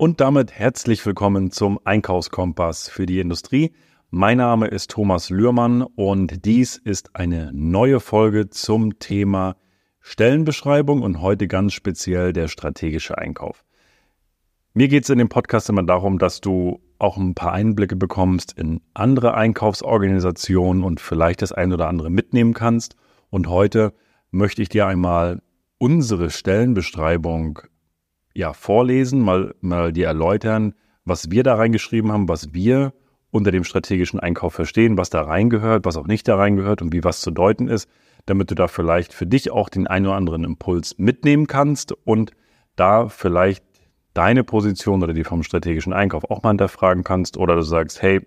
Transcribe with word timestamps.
Und 0.00 0.20
damit 0.20 0.52
herzlich 0.52 1.04
willkommen 1.04 1.50
zum 1.50 1.80
Einkaufskompass 1.82 2.88
für 2.88 3.04
die 3.04 3.18
Industrie. 3.18 3.72
Mein 4.10 4.36
Name 4.38 4.68
ist 4.68 4.92
Thomas 4.92 5.28
Lührmann 5.28 5.82
und 5.82 6.44
dies 6.44 6.76
ist 6.76 7.16
eine 7.16 7.50
neue 7.52 7.98
Folge 7.98 8.48
zum 8.48 9.00
Thema 9.00 9.56
Stellenbeschreibung 9.98 11.02
und 11.02 11.20
heute 11.20 11.48
ganz 11.48 11.72
speziell 11.72 12.32
der 12.32 12.46
strategische 12.46 13.18
Einkauf. 13.18 13.64
Mir 14.72 14.86
geht 14.86 15.02
es 15.02 15.10
in 15.10 15.18
dem 15.18 15.28
Podcast 15.28 15.68
immer 15.68 15.82
darum, 15.82 16.20
dass 16.20 16.40
du 16.40 16.80
auch 17.00 17.16
ein 17.16 17.34
paar 17.34 17.52
Einblicke 17.52 17.96
bekommst 17.96 18.52
in 18.56 18.80
andere 18.94 19.34
Einkaufsorganisationen 19.34 20.84
und 20.84 21.00
vielleicht 21.00 21.42
das 21.42 21.50
ein 21.50 21.72
oder 21.72 21.88
andere 21.88 22.08
mitnehmen 22.08 22.54
kannst. 22.54 22.94
Und 23.30 23.48
heute 23.48 23.92
möchte 24.30 24.62
ich 24.62 24.68
dir 24.68 24.86
einmal 24.86 25.42
unsere 25.78 26.30
Stellenbeschreibung 26.30 27.62
ja, 28.38 28.52
vorlesen, 28.52 29.20
mal, 29.20 29.52
mal 29.60 29.92
dir 29.92 30.06
erläutern, 30.06 30.74
was 31.04 31.28
wir 31.32 31.42
da 31.42 31.56
reingeschrieben 31.56 32.12
haben, 32.12 32.28
was 32.28 32.54
wir 32.54 32.92
unter 33.32 33.50
dem 33.50 33.64
strategischen 33.64 34.20
Einkauf 34.20 34.54
verstehen, 34.54 34.96
was 34.96 35.10
da 35.10 35.22
reingehört, 35.22 35.84
was 35.84 35.96
auch 35.96 36.06
nicht 36.06 36.28
da 36.28 36.36
reingehört 36.36 36.80
und 36.80 36.92
wie 36.92 37.02
was 37.02 37.20
zu 37.20 37.32
deuten 37.32 37.66
ist, 37.66 37.90
damit 38.26 38.52
du 38.52 38.54
da 38.54 38.68
vielleicht 38.68 39.12
für 39.12 39.26
dich 39.26 39.50
auch 39.50 39.68
den 39.68 39.88
einen 39.88 40.06
oder 40.06 40.14
anderen 40.14 40.44
Impuls 40.44 40.96
mitnehmen 40.98 41.48
kannst 41.48 41.92
und 42.06 42.30
da 42.76 43.08
vielleicht 43.08 43.64
deine 44.14 44.44
Position 44.44 45.02
oder 45.02 45.14
die 45.14 45.24
vom 45.24 45.42
strategischen 45.42 45.92
Einkauf 45.92 46.30
auch 46.30 46.44
mal 46.44 46.50
hinterfragen 46.50 47.02
kannst 47.02 47.38
oder 47.38 47.56
du 47.56 47.62
sagst, 47.62 48.02
hey, 48.02 48.24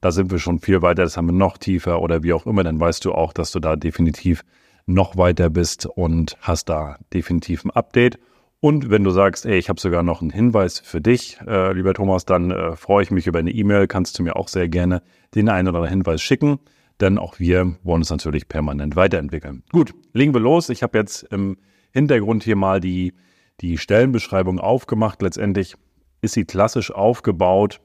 da 0.00 0.10
sind 0.10 0.32
wir 0.32 0.40
schon 0.40 0.58
viel 0.58 0.82
weiter, 0.82 1.04
das 1.04 1.16
haben 1.16 1.26
wir 1.26 1.34
noch 1.34 1.56
tiefer 1.56 2.02
oder 2.02 2.24
wie 2.24 2.32
auch 2.32 2.46
immer, 2.46 2.64
dann 2.64 2.80
weißt 2.80 3.04
du 3.04 3.12
auch, 3.12 3.32
dass 3.32 3.52
du 3.52 3.60
da 3.60 3.76
definitiv 3.76 4.42
noch 4.86 5.16
weiter 5.16 5.50
bist 5.50 5.86
und 5.86 6.36
hast 6.40 6.68
da 6.68 6.96
definitiv 7.14 7.64
ein 7.64 7.70
Update. 7.70 8.18
Und 8.64 8.90
wenn 8.90 9.02
du 9.02 9.10
sagst, 9.10 9.44
ey, 9.44 9.58
ich 9.58 9.68
habe 9.68 9.80
sogar 9.80 10.04
noch 10.04 10.20
einen 10.20 10.30
Hinweis 10.30 10.78
für 10.78 11.00
dich, 11.00 11.36
äh, 11.48 11.72
lieber 11.72 11.94
Thomas, 11.94 12.26
dann 12.26 12.52
äh, 12.52 12.76
freue 12.76 13.02
ich 13.02 13.10
mich 13.10 13.26
über 13.26 13.40
eine 13.40 13.50
E-Mail. 13.50 13.88
Kannst 13.88 14.16
du 14.16 14.22
mir 14.22 14.36
auch 14.36 14.46
sehr 14.46 14.68
gerne 14.68 15.02
den 15.34 15.48
einen 15.48 15.66
oder 15.66 15.78
anderen 15.78 15.98
Hinweis 15.98 16.22
schicken, 16.22 16.60
denn 17.00 17.18
auch 17.18 17.40
wir 17.40 17.74
wollen 17.82 18.02
uns 18.02 18.10
natürlich 18.10 18.46
permanent 18.46 18.94
weiterentwickeln. 18.94 19.64
Gut, 19.72 19.92
legen 20.12 20.32
wir 20.32 20.40
los. 20.40 20.68
Ich 20.68 20.84
habe 20.84 20.96
jetzt 20.96 21.24
im 21.32 21.56
Hintergrund 21.90 22.44
hier 22.44 22.54
mal 22.54 22.78
die, 22.78 23.14
die 23.60 23.78
Stellenbeschreibung 23.78 24.60
aufgemacht. 24.60 25.22
Letztendlich 25.22 25.74
ist 26.20 26.34
sie 26.34 26.44
klassisch 26.44 26.92
aufgebaut 26.92 27.80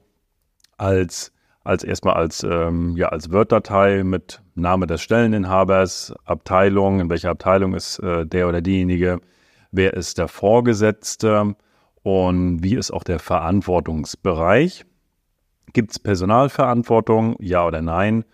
als 0.77 1.33
als 1.63 1.83
erstmal 1.83 2.13
als, 2.13 2.43
ähm, 2.43 2.95
ja, 2.95 3.09
als 3.09 3.29
Word-Datei 3.31 4.03
mit 4.05 4.41
Name 4.55 4.87
des 4.87 5.01
Stelleninhabers, 5.01 6.13
Abteilung, 6.23 7.01
in 7.01 7.09
welcher 7.09 7.31
Abteilung 7.31 7.73
ist 7.73 7.99
äh, 7.99 8.25
der 8.25 8.47
oder 8.47 8.61
diejenige, 8.61 9.19
wer 9.77 9.93
ist 9.93 10.17
der 10.17 10.27
Vorgesetzte 10.27 11.55
und 12.03 12.63
wie 12.63 12.75
ist 12.75 12.91
auch 12.91 13.03
der 13.03 13.19
Verantwortungsbereich. 13.19 14.85
Gibt 15.71 15.91
es 15.91 15.99
Personalverantwortung, 15.99 17.35
ja 17.39 17.65
oder 17.65 17.81
nein? 17.81 18.25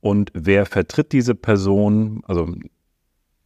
Und 0.00 0.30
wer 0.34 0.66
vertritt 0.66 1.12
diese 1.12 1.34
Person, 1.34 2.22
also 2.26 2.54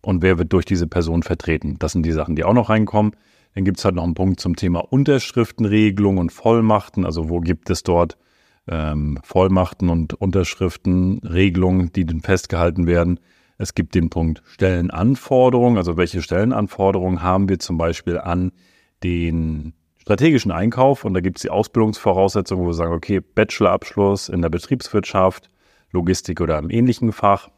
und 0.02 0.22
wer 0.22 0.38
wird 0.38 0.52
durch 0.52 0.64
diese 0.64 0.86
Person 0.86 1.22
vertreten? 1.22 1.78
Das 1.78 1.92
sind 1.92 2.04
die 2.04 2.12
Sachen, 2.12 2.36
die 2.36 2.44
auch 2.44 2.54
noch 2.54 2.70
reinkommen. 2.70 3.12
Dann 3.54 3.64
gibt 3.64 3.78
es 3.78 3.84
halt 3.84 3.94
noch 3.94 4.04
einen 4.04 4.14
Punkt 4.14 4.38
zum 4.40 4.54
Thema 4.54 4.80
Unterschriftenregelung 4.80 6.18
und 6.18 6.30
Vollmachten. 6.30 7.04
Also 7.04 7.28
wo 7.28 7.40
gibt 7.40 7.70
es 7.70 7.82
dort 7.82 8.16
ähm, 8.68 9.18
Vollmachten 9.22 9.88
und 9.88 10.14
Unterschriften, 10.14 11.18
Regelungen, 11.18 11.92
die 11.92 12.04
dann 12.04 12.20
festgehalten 12.20 12.86
werden? 12.86 13.18
Es 13.58 13.74
gibt 13.74 13.94
den 13.94 14.10
Punkt 14.10 14.42
Stellenanforderungen, 14.46 15.78
also 15.78 15.96
welche 15.96 16.22
Stellenanforderungen 16.22 17.22
haben 17.22 17.48
wir 17.48 17.58
zum 17.58 17.78
Beispiel 17.78 18.18
an 18.18 18.52
den 19.02 19.72
strategischen 19.98 20.52
Einkauf? 20.52 21.04
Und 21.04 21.14
da 21.14 21.20
gibt 21.20 21.38
es 21.38 21.42
die 21.42 21.50
Ausbildungsvoraussetzungen, 21.50 22.64
wo 22.64 22.68
wir 22.68 22.74
sagen, 22.74 22.92
okay, 22.92 23.20
Bachelorabschluss 23.20 24.28
in 24.28 24.42
der 24.42 24.50
Betriebswirtschaft, 24.50 25.50
Logistik 25.90 26.40
oder 26.40 26.58
einem 26.58 26.70
ähnlichen 26.70 27.12
Fach, 27.12 27.48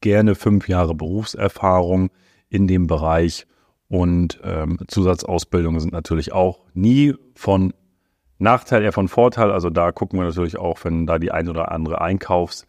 gerne 0.00 0.34
fünf 0.34 0.68
Jahre 0.68 0.94
Berufserfahrung 0.94 2.10
in 2.48 2.66
dem 2.66 2.86
Bereich. 2.86 3.46
Und 3.88 4.40
ähm, 4.44 4.78
Zusatzausbildungen 4.86 5.80
sind 5.80 5.92
natürlich 5.92 6.32
auch 6.32 6.60
nie 6.74 7.14
von 7.34 7.72
Nachteil, 8.38 8.82
eher 8.82 8.92
von 8.92 9.08
Vorteil. 9.08 9.50
Also 9.50 9.68
da 9.70 9.92
gucken 9.92 10.18
wir 10.18 10.26
natürlich 10.26 10.58
auch, 10.58 10.78
wenn 10.84 11.06
da 11.06 11.18
die 11.18 11.30
ein 11.30 11.48
oder 11.48 11.72
andere 11.72 12.00
Einkaufs- 12.00 12.66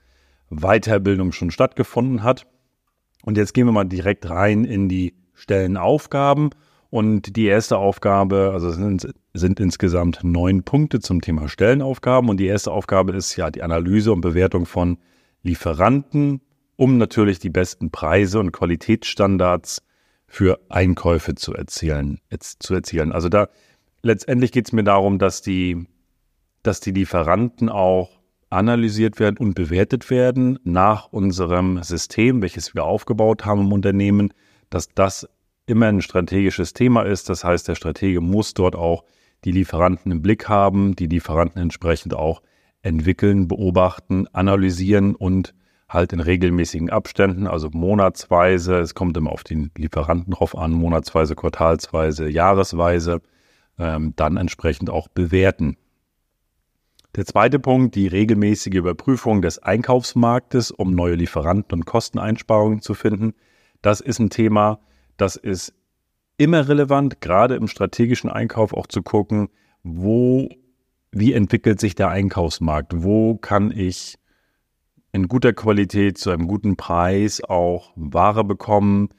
Weiterbildung 0.52 1.32
schon 1.32 1.50
stattgefunden 1.50 2.24
hat. 2.24 2.46
Und 3.24 3.38
jetzt 3.38 3.54
gehen 3.54 3.66
wir 3.66 3.72
mal 3.72 3.86
direkt 3.86 4.30
rein 4.30 4.66
in 4.66 4.90
die 4.90 5.16
Stellenaufgaben. 5.34 6.52
Und 6.90 7.38
die 7.38 7.46
erste 7.46 7.78
Aufgabe, 7.78 8.52
also 8.54 8.68
es 8.68 8.76
sind, 8.76 9.14
sind 9.34 9.60
insgesamt 9.60 10.20
neun 10.24 10.64
Punkte 10.64 11.00
zum 11.00 11.22
Thema 11.22 11.48
Stellenaufgaben. 11.48 12.30
Und 12.30 12.38
die 12.38 12.48
erste 12.48 12.72
Aufgabe 12.72 13.14
ist 13.14 13.36
ja 13.38 13.50
die 13.50 13.64
Analyse 13.64 14.12
und 14.12 14.22
Bewertung 14.22 14.66
von 14.66 14.98
Lieferanten, 15.42 16.42
um 16.76 16.98
natürlich 16.98 17.40
die 17.40 17.50
besten 17.50 17.92
Preise 17.92 18.40
und 18.40 18.52
Qualitätsstandards 18.52 19.84
für 20.28 20.60
Einkäufe 20.70 21.36
zu 21.36 21.54
erzielen. 21.54 22.20
Zu 22.40 22.74
erzielen. 22.74 23.14
Also 23.14 23.30
da 23.30 23.48
letztendlich 24.04 24.52
geht 24.52 24.68
es 24.68 24.74
mir 24.74 24.84
darum, 24.84 25.18
dass 25.18 25.42
die, 25.42 25.88
dass 26.62 26.82
die 26.82 26.92
Lieferanten 26.92 27.70
auch 27.70 28.21
analysiert 28.52 29.20
werden 29.20 29.38
und 29.38 29.56
bewertet 29.56 30.10
werden 30.10 30.60
nach 30.64 31.08
unserem 31.12 31.82
System, 31.84 32.42
welches 32.42 32.76
wir 32.76 32.84
aufgebaut 32.84 33.46
haben 33.46 33.62
im 33.62 33.74
Unternehmen, 33.74 34.34
dass 34.70 34.90
das 34.90 35.28
immer 35.66 35.88
ein 35.88 36.02
strategisches 36.02 36.74
Thema 36.74 37.04
ist. 37.04 37.30
Das 37.30 37.44
heißt, 37.44 37.68
der 37.68 37.76
Stratege 37.76 38.22
muss 38.22 38.54
dort 38.54 38.76
auch 38.76 39.04
die 39.46 39.52
Lieferanten 39.52 40.12
im 40.12 40.22
Blick 40.22 40.50
haben, 40.50 40.96
die 40.96 41.08
Lieferanten 41.08 41.62
entsprechend 41.62 42.14
auch 42.14 42.42
entwickeln, 42.84 43.48
beobachten, 43.48 44.28
analysieren 44.34 45.16
und 45.16 45.54
halt 45.88 46.14
in 46.14 46.20
regelmäßigen 46.20 46.90
Abständen, 46.90 47.48
also 47.48 47.70
monatsweise, 47.72 48.80
es 48.80 48.96
kommt 48.96 49.18
immer 49.18 49.32
auf 49.32 49.44
den 49.44 49.72
Lieferanten 49.78 50.34
drauf 50.34 50.58
an, 50.58 50.72
monatsweise, 50.72 51.36
quartalsweise, 51.36 52.30
jahresweise, 52.30 53.22
ähm, 53.78 54.14
dann 54.16 54.38
entsprechend 54.38 54.90
auch 54.90 55.10
bewerten. 55.10 55.78
Der 57.18 57.26
zweite 57.26 57.60
Punkt, 57.60 57.96
die 57.96 58.08
regelmäßige 58.08 58.76
Überprüfung 58.76 59.42
des 59.42 59.60
Einkaufsmarktes, 59.60 60.72
um 60.72 60.96
neue 60.96 61.16
Lieferanten 61.16 61.80
und 61.80 61.86
Kosteneinsparungen 61.86 62.82
zu 62.82 62.94
finden. 62.94 63.34
Das 63.82 64.00
ist 64.00 64.20
ein 64.20 64.30
Thema, 64.30 64.80
das 65.18 65.36
ist 65.36 65.74
immer 66.38 66.70
relevant, 66.70 67.20
gerade 67.20 67.56
im 67.56 67.68
strategischen 67.68 68.30
Einkauf 68.30 68.74
auch 68.74 68.88
zu 68.88 69.04
gucken, 69.04 69.50
wo, 69.84 70.48
wie 71.12 71.34
entwickelt 71.34 71.82
sich 71.82 71.96
der 71.96 72.08
Einkaufsmarkt? 72.10 73.04
Wo 73.04 73.36
kann 73.36 73.72
ich 73.72 74.18
in 75.12 75.28
guter 75.28 75.52
Qualität 75.52 76.18
zu 76.18 76.30
einem 76.30 76.48
guten 76.48 76.78
Preis 76.78 77.44
auch 77.44 77.92
Ware 77.98 78.46
bekommen? 78.46 79.10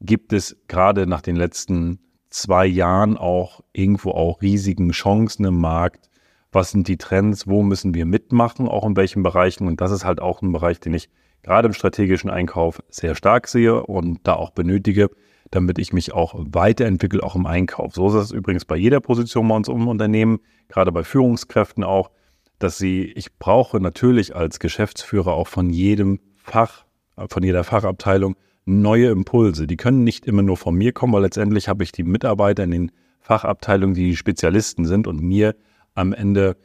Gibt 0.00 0.32
es 0.32 0.56
gerade 0.68 1.08
nach 1.08 1.22
den 1.22 1.34
letzten 1.34 1.98
zwei 2.30 2.66
Jahren 2.66 3.16
auch 3.16 3.62
irgendwo 3.72 4.12
auch 4.12 4.40
riesigen 4.42 4.92
Chancen 4.92 5.44
im 5.44 5.60
Markt? 5.60 6.08
Was 6.52 6.70
sind 6.70 6.88
die 6.88 6.96
Trends, 6.96 7.46
wo 7.46 7.62
müssen 7.62 7.94
wir 7.94 8.06
mitmachen, 8.06 8.68
auch 8.68 8.86
in 8.86 8.96
welchen 8.96 9.22
Bereichen. 9.22 9.66
Und 9.66 9.80
das 9.80 9.90
ist 9.90 10.04
halt 10.04 10.20
auch 10.20 10.42
ein 10.42 10.52
Bereich, 10.52 10.80
den 10.80 10.94
ich 10.94 11.08
gerade 11.42 11.66
im 11.66 11.74
strategischen 11.74 12.30
Einkauf 12.30 12.82
sehr 12.88 13.14
stark 13.14 13.48
sehe 13.48 13.82
und 13.82 14.20
da 14.24 14.34
auch 14.34 14.50
benötige, 14.50 15.10
damit 15.50 15.78
ich 15.78 15.92
mich 15.92 16.12
auch 16.12 16.34
weiterentwickle, 16.36 17.22
auch 17.22 17.36
im 17.36 17.46
Einkauf. 17.46 17.94
So 17.94 18.08
ist 18.08 18.14
es 18.14 18.32
übrigens 18.32 18.64
bei 18.64 18.76
jeder 18.76 19.00
Position 19.00 19.48
bei 19.48 19.54
uns 19.54 19.68
im 19.68 19.86
Unternehmen, 19.86 20.40
gerade 20.68 20.92
bei 20.92 21.04
Führungskräften 21.04 21.84
auch, 21.84 22.10
dass 22.58 22.78
sie, 22.78 23.04
ich 23.04 23.38
brauche 23.38 23.80
natürlich 23.80 24.34
als 24.34 24.58
Geschäftsführer 24.58 25.34
auch 25.34 25.46
von 25.46 25.70
jedem 25.70 26.20
Fach, 26.36 26.84
von 27.28 27.42
jeder 27.42 27.64
Fachabteilung 27.64 28.36
neue 28.64 29.10
Impulse. 29.10 29.66
Die 29.66 29.76
können 29.76 30.04
nicht 30.04 30.26
immer 30.26 30.42
nur 30.42 30.56
von 30.56 30.74
mir 30.74 30.92
kommen, 30.92 31.12
weil 31.12 31.22
letztendlich 31.22 31.68
habe 31.68 31.84
ich 31.84 31.92
die 31.92 32.02
Mitarbeiter 32.02 32.64
in 32.64 32.70
den 32.70 32.92
Fachabteilungen, 33.20 33.94
die 33.94 34.16
Spezialisten 34.16 34.84
sind 34.84 35.06
und 35.06 35.22
mir 35.22 35.54
am 35.96 36.12
Ende 36.12 36.56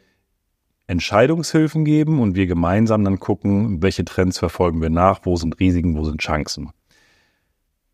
Entscheidungshilfen 0.88 1.86
geben 1.86 2.20
und 2.20 2.36
wir 2.36 2.48
gemeinsam 2.48 3.04
dann 3.04 3.20
gucken, 3.20 3.82
welche 3.82 4.06
Trends 4.06 4.38
verfolgen 4.38 4.82
wir 4.82 4.90
nach, 4.90 5.22
wo 5.24 5.36
sind 5.38 5.60
Risiken, 5.60 5.96
wo 5.96 6.04
sind 6.04 6.22
Chancen. 6.22 6.72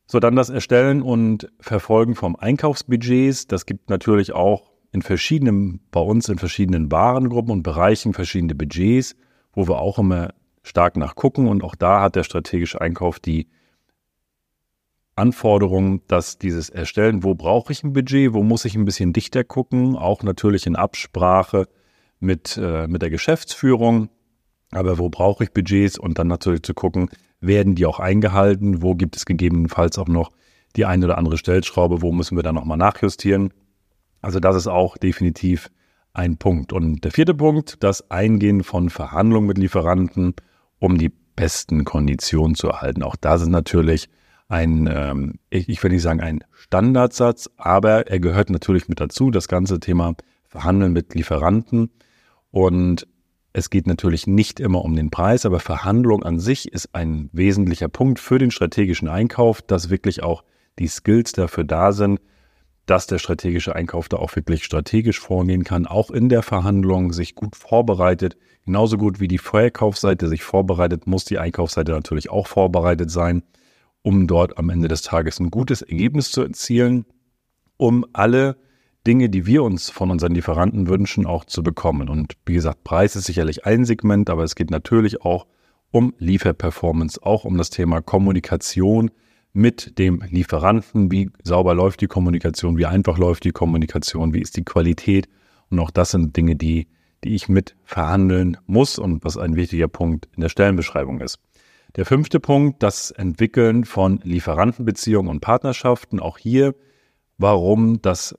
So, 0.07 0.19
dann 0.19 0.35
das 0.35 0.49
Erstellen 0.49 1.01
und 1.01 1.51
Verfolgen 1.59 2.15
vom 2.15 2.35
Einkaufsbudgets. 2.35 3.47
Das 3.47 3.65
gibt 3.65 3.89
natürlich 3.89 4.33
auch 4.33 4.71
in 4.91 5.01
verschiedenen, 5.01 5.81
bei 5.91 5.99
uns 5.99 6.29
in 6.29 6.39
verschiedenen 6.39 6.91
Warengruppen 6.91 7.51
und 7.51 7.63
Bereichen 7.63 8.13
verschiedene 8.13 8.55
Budgets, 8.55 9.15
wo 9.53 9.67
wir 9.67 9.79
auch 9.79 9.99
immer 9.99 10.33
stark 10.63 10.97
nachgucken. 10.97 11.47
Und 11.47 11.63
auch 11.63 11.75
da 11.75 12.01
hat 12.01 12.15
der 12.15 12.23
strategische 12.23 12.81
Einkauf 12.81 13.19
die 13.19 13.47
Anforderung, 15.17 16.01
dass 16.07 16.37
dieses 16.37 16.69
Erstellen, 16.69 17.23
wo 17.23 17.35
brauche 17.35 17.71
ich 17.71 17.83
ein 17.83 17.93
Budget, 17.93 18.33
wo 18.33 18.43
muss 18.43 18.65
ich 18.65 18.75
ein 18.75 18.85
bisschen 18.85 19.13
dichter 19.13 19.43
gucken, 19.43 19.95
auch 19.95 20.23
natürlich 20.23 20.67
in 20.67 20.75
Absprache 20.75 21.67
mit, 22.19 22.57
äh, 22.61 22.87
mit 22.87 23.01
der 23.01 23.09
Geschäftsführung, 23.09 24.09
aber 24.71 24.97
wo 24.97 25.09
brauche 25.09 25.43
ich 25.43 25.51
Budgets 25.51 25.97
und 25.97 26.19
dann 26.19 26.27
natürlich 26.27 26.63
zu 26.63 26.73
gucken, 26.73 27.09
werden 27.39 27.75
die 27.75 27.85
auch 27.85 27.99
eingehalten, 27.99 28.81
wo 28.81 28.95
gibt 28.95 29.15
es 29.15 29.25
gegebenenfalls 29.25 29.97
auch 29.97 30.07
noch 30.07 30.31
die 30.75 30.85
eine 30.85 31.05
oder 31.05 31.17
andere 31.17 31.37
Stellschraube, 31.37 32.01
wo 32.01 32.11
müssen 32.11 32.35
wir 32.35 32.43
dann 32.43 32.55
nochmal 32.55 32.77
nachjustieren. 32.77 33.53
Also 34.21 34.39
das 34.39 34.55
ist 34.55 34.67
auch 34.67 34.97
definitiv 34.97 35.69
ein 36.13 36.37
Punkt. 36.37 36.73
Und 36.73 37.03
der 37.03 37.11
vierte 37.11 37.33
Punkt, 37.33 37.77
das 37.83 38.09
Eingehen 38.11 38.63
von 38.63 38.89
Verhandlungen 38.89 39.47
mit 39.47 39.57
Lieferanten, 39.57 40.33
um 40.79 40.97
die 40.97 41.11
besten 41.35 41.85
Konditionen 41.85 42.55
zu 42.55 42.67
erhalten. 42.67 43.03
Auch 43.03 43.15
das 43.15 43.41
ist 43.41 43.49
natürlich 43.49 44.09
ein, 44.47 44.89
ähm, 44.91 45.39
ich, 45.49 45.67
ich 45.67 45.83
will 45.83 45.91
nicht 45.91 46.01
sagen 46.01 46.21
ein 46.21 46.43
Standardsatz, 46.51 47.49
aber 47.57 48.07
er 48.07 48.19
gehört 48.19 48.49
natürlich 48.49 48.87
mit 48.87 48.99
dazu, 48.99 49.31
das 49.31 49.47
ganze 49.47 49.79
Thema 49.79 50.15
Verhandeln 50.47 50.93
mit 50.93 51.13
Lieferanten. 51.13 51.91
Und 52.51 53.07
es 53.53 53.69
geht 53.69 53.87
natürlich 53.87 54.27
nicht 54.27 54.59
immer 54.59 54.83
um 54.83 54.95
den 54.95 55.09
Preis, 55.09 55.45
aber 55.45 55.59
Verhandlung 55.59 56.23
an 56.23 56.39
sich 56.39 56.71
ist 56.71 56.93
ein 56.93 57.29
wesentlicher 57.33 57.89
Punkt 57.89 58.19
für 58.19 58.37
den 58.37 58.51
strategischen 58.51 59.07
Einkauf, 59.07 59.61
dass 59.61 59.89
wirklich 59.89 60.23
auch 60.23 60.43
die 60.79 60.87
Skills 60.87 61.31
dafür 61.31 61.63
da 61.63 61.91
sind, 61.91 62.21
dass 62.85 63.07
der 63.07 63.17
strategische 63.17 63.75
Einkauf 63.75 64.07
da 64.07 64.17
auch 64.17 64.35
wirklich 64.35 64.63
strategisch 64.63 65.19
vorgehen 65.19 65.63
kann, 65.63 65.87
auch 65.87 66.09
in 66.09 66.29
der 66.29 66.41
Verhandlung 66.41 67.11
sich 67.11 67.35
gut 67.35 67.55
vorbereitet. 67.55 68.37
Genauso 68.65 68.97
gut 68.97 69.19
wie 69.19 69.27
die 69.27 69.39
Verkaufsseite 69.39 70.29
sich 70.29 70.43
vorbereitet, 70.43 71.05
muss 71.05 71.25
die 71.25 71.37
Einkaufsseite 71.39 71.91
natürlich 71.91 72.29
auch 72.29 72.47
vorbereitet 72.47 73.11
sein, 73.11 73.43
um 74.07 74.25
dort 74.25 74.57
am 74.57 74.69
Ende 74.69 74.87
des 74.87 75.01
Tages 75.01 75.37
ein 75.41 75.51
gutes 75.51 75.81
Ergebnis 75.81 76.31
zu 76.31 76.41
erzielen, 76.41 77.03
um 77.75 78.05
alle 78.13 78.55
Dinge, 79.05 79.27
die 79.27 79.45
wir 79.45 79.63
uns 79.63 79.89
von 79.89 80.11
unseren 80.11 80.33
Lieferanten 80.33 80.87
wünschen, 80.87 81.25
auch 81.25 81.43
zu 81.43 81.61
bekommen. 81.61 82.07
Und 82.07 82.35
wie 82.45 82.53
gesagt, 82.53 82.85
Preis 82.85 83.17
ist 83.17 83.25
sicherlich 83.25 83.65
ein 83.65 83.83
Segment, 83.83 84.29
aber 84.29 84.45
es 84.45 84.55
geht 84.55 84.71
natürlich 84.71 85.23
auch 85.23 85.45
um 85.91 86.13
Lieferperformance, 86.19 87.21
auch 87.21 87.43
um 87.43 87.57
das 87.57 87.69
Thema 87.69 87.99
Kommunikation 87.99 89.11
mit 89.51 89.99
dem 89.99 90.23
Lieferanten. 90.29 91.11
Wie 91.11 91.29
sauber 91.43 91.75
läuft 91.75 91.99
die 91.99 92.07
Kommunikation? 92.07 92.77
Wie 92.77 92.85
einfach 92.85 93.17
läuft 93.17 93.43
die 93.43 93.51
Kommunikation? 93.51 94.33
Wie 94.33 94.41
ist 94.41 94.55
die 94.55 94.63
Qualität? 94.63 95.27
Und 95.69 95.79
auch 95.79 95.91
das 95.91 96.11
sind 96.11 96.37
Dinge, 96.37 96.55
die, 96.55 96.87
die 97.25 97.35
ich 97.35 97.49
mit 97.49 97.75
verhandeln 97.83 98.55
muss 98.67 98.99
und 98.99 99.25
was 99.25 99.35
ein 99.35 99.57
wichtiger 99.57 99.89
Punkt 99.89 100.29
in 100.33 100.43
der 100.43 100.49
Stellenbeschreibung 100.49 101.19
ist. 101.19 101.39
Der 101.97 102.05
fünfte 102.05 102.39
Punkt, 102.39 102.81
das 102.83 103.09
Entwickeln 103.09 103.83
von 103.83 104.19
Lieferantenbeziehungen 104.23 105.31
und 105.31 105.39
Partnerschaften. 105.39 106.19
Auch 106.19 106.37
hier, 106.37 106.75
warum 107.39 108.03
das 108.03 108.37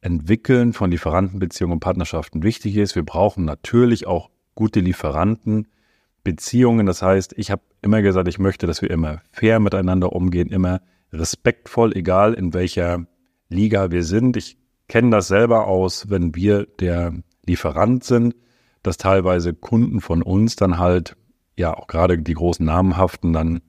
Entwickeln 0.00 0.72
von 0.72 0.92
Lieferantenbeziehungen 0.92 1.72
und 1.74 1.80
Partnerschaften 1.80 2.44
wichtig 2.44 2.76
ist. 2.76 2.94
Wir 2.94 3.02
brauchen 3.02 3.44
natürlich 3.44 4.06
auch 4.06 4.30
gute 4.54 4.78
Lieferantenbeziehungen. 4.78 6.86
Das 6.86 7.02
heißt, 7.02 7.34
ich 7.36 7.50
habe 7.50 7.62
immer 7.82 8.00
gesagt, 8.00 8.28
ich 8.28 8.38
möchte, 8.38 8.68
dass 8.68 8.80
wir 8.80 8.92
immer 8.92 9.22
fair 9.32 9.58
miteinander 9.58 10.12
umgehen, 10.12 10.48
immer 10.48 10.80
respektvoll, 11.12 11.92
egal 11.96 12.34
in 12.34 12.54
welcher 12.54 13.06
Liga 13.48 13.90
wir 13.90 14.04
sind. 14.04 14.36
Ich 14.36 14.56
kenne 14.86 15.10
das 15.10 15.26
selber 15.26 15.66
aus, 15.66 16.10
wenn 16.10 16.36
wir 16.36 16.64
der 16.78 17.12
Lieferant 17.44 18.04
sind, 18.04 18.36
dass 18.84 18.98
teilweise 18.98 19.52
Kunden 19.52 20.00
von 20.00 20.22
uns 20.22 20.54
dann 20.54 20.78
halt, 20.78 21.16
ja, 21.60 21.76
auch 21.76 21.86
gerade 21.86 22.18
die 22.18 22.34
großen 22.34 22.64
Namenhaften 22.64 23.32
dann 23.34 23.60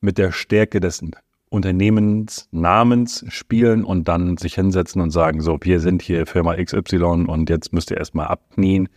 mit 0.00 0.16
der 0.16 0.32
Stärke 0.32 0.80
dessen 0.80 1.12
Unternehmensnamens 1.50 3.24
spielen 3.28 3.84
und 3.84 4.08
dann 4.08 4.36
sich 4.38 4.54
hinsetzen 4.54 5.00
und 5.02 5.10
sagen, 5.10 5.42
so, 5.42 5.58
wir 5.60 5.80
sind 5.80 6.02
hier 6.02 6.26
Firma 6.26 6.56
XY 6.56 7.26
und 7.28 7.50
jetzt 7.50 7.72
müsst 7.72 7.90
ihr 7.90 7.98
erstmal 7.98 8.28
abknien. 8.28 8.88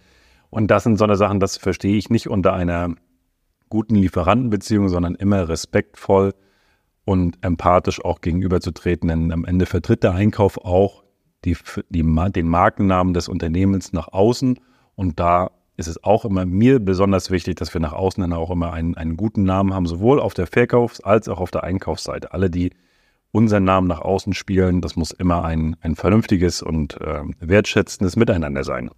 Und 0.50 0.72
das 0.72 0.84
sind 0.84 0.98
so 0.98 1.04
eine 1.04 1.18
Sachen, 1.18 1.40
das 1.40 1.58
verstehe 1.58 1.98
ich 1.98 2.10
nicht 2.10 2.28
unter 2.28 2.54
einer 2.54 2.96
guten 3.70 3.96
Lieferantenbeziehung, 3.96 4.88
sondern 4.90 5.16
immer 5.16 5.48
respektvoll 5.48 6.34
und 7.06 7.38
empathisch 7.42 8.04
auch 8.04 8.22
gegenüberzutreten. 8.22 9.10
Denn 9.10 9.32
am 9.32 9.46
Ende 9.46 9.66
vertritt 9.66 10.04
der 10.04 10.14
Einkauf 10.14 10.58
auch 10.58 11.04
die, 11.46 11.58
die, 11.90 12.04
den 12.04 12.48
Markennamen 12.48 13.14
des 13.14 13.28
Unternehmens 13.28 13.94
nach 13.94 14.08
außen. 14.08 14.60
Und 14.96 15.20
da 15.20 15.52
ist 15.80 15.88
es 15.88 16.04
auch 16.04 16.26
immer 16.26 16.46
mir 16.46 16.80
besonders 16.80 17.31
wichtig, 17.31 17.56
dass 17.56 17.74
wir 17.74 17.80
nach 17.80 17.94
außen 17.94 18.22
dann 18.22 18.34
auch 18.34 18.52
immer 18.52 18.74
einen, 18.74 18.96
einen 18.96 19.16
guten 19.16 19.44
Namen 19.44 19.74
haben, 19.74 19.88
sowohl 19.88 20.20
auf 20.20 20.34
der 20.34 20.46
Verkaufs- 20.46 21.02
als 21.02 21.30
auch 21.30 21.40
auf 21.40 21.52
der 21.52 21.64
Einkaufsseite. 21.64 22.34
Alle, 22.34 22.50
die 22.50 22.72
unseren 23.31 23.64
Namen 23.64 23.88
nach 23.88 24.02
außen 24.02 24.34
spielen, 24.34 24.81
das 24.81 24.98
muss 24.98 25.12
immer 25.12 25.46
ein, 25.46 25.78
ein 25.81 25.96
vernünftiges 25.96 26.62
und 26.62 27.00
äh, 27.00 27.22
wertschätzendes 27.40 28.18
Miteinander 28.18 28.66
sein. 28.66 28.92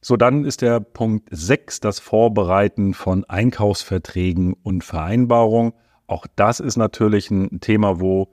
So, 0.00 0.16
dann 0.16 0.44
ist 0.44 0.60
der 0.60 0.80
Punkt 0.80 1.28
6 1.30 1.80
das 1.80 2.00
Vorbereiten 2.00 2.92
von 2.92 3.24
Einkaufsverträgen 3.24 4.52
und 4.52 4.84
Vereinbarungen. 4.84 5.72
Auch 6.06 6.26
das 6.36 6.60
ist 6.60 6.76
natürlich 6.76 7.30
ein 7.30 7.60
Thema, 7.60 7.98
wo, 7.98 8.28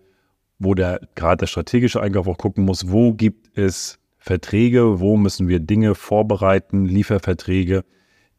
wo 0.60 0.74
der 0.75 1.00
gerade 1.16 1.38
der 1.38 1.48
strategische 1.48 2.01
Einkauf 2.01 2.28
auch 2.28 2.38
gucken 2.38 2.66
muss, 2.66 2.92
wo 2.92 3.13
gibt 3.13 3.57
es 3.57 4.00
Verträge, 4.25 5.00
wo 5.00 5.18
müssen 5.18 5.48
wir 5.48 5.60
Dinge 5.60 5.94
vorbereiten, 5.94 6.86
Lieferverträge. 6.88 7.86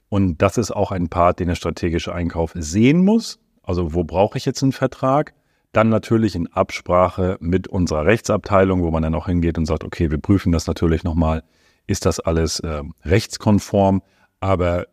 Und 0.08 0.42
das 0.42 0.58
ist 0.58 0.72
auch 0.72 0.90
ein 0.90 1.08
Part, 1.08 1.38
den 1.38 1.46
der 1.46 1.54
strategische 1.54 2.12
Einkauf 2.12 2.50
sehen 2.56 3.04
muss. 3.04 3.38
Also 3.62 3.94
wo 3.94 4.02
brauche 4.02 4.36
ich 4.36 4.44
jetzt 4.46 4.64
einen 4.64 4.72
Vertrag? 4.72 5.32
Dann 5.70 5.88
natürlich 5.88 6.34
in 6.34 6.48
Absprache 6.48 7.36
mit 7.38 7.68
unserer 7.68 8.04
Rechtsabteilung, 8.04 8.82
wo 8.82 8.90
man 8.90 9.04
dann 9.04 9.14
auch 9.14 9.26
hingeht 9.26 9.58
und 9.58 9.66
sagt, 9.66 9.84
okay, 9.84 10.10
wir 10.10 10.18
prüfen 10.18 10.50
das 10.50 10.66
natürlich 10.66 11.04
nochmal. 11.04 11.44
Ist 11.86 12.04
das 12.04 12.18
alles 12.18 12.58
äh, 12.58 12.82
rechtskonform? 13.04 14.02
Aber 14.40 14.86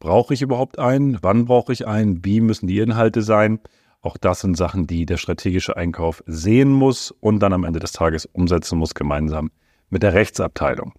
brauche 0.00 0.34
ich 0.34 0.42
überhaupt 0.42 0.80
einen? 0.80 1.16
Wann 1.22 1.44
brauche 1.44 1.72
ich 1.72 1.86
einen? 1.86 2.24
Wie 2.24 2.40
müssen 2.40 2.66
die 2.66 2.80
Inhalte 2.80 3.22
sein? 3.22 3.60
Auch 4.00 4.16
das 4.16 4.40
sind 4.40 4.56
Sachen, 4.56 4.88
die 4.88 5.06
der 5.06 5.16
strategische 5.16 5.76
Einkauf 5.76 6.24
sehen 6.26 6.72
muss 6.72 7.12
und 7.12 7.38
dann 7.38 7.52
am 7.52 7.62
Ende 7.62 7.78
des 7.78 7.92
Tages 7.92 8.26
umsetzen 8.26 8.78
muss 8.78 8.94
gemeinsam 8.94 9.52
mit 9.94 10.02
der 10.02 10.12
Rechtsabteilung. 10.12 10.92